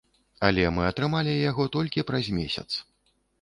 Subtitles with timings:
[0.47, 2.67] Але мы атрымалі яго толькі праз месяц.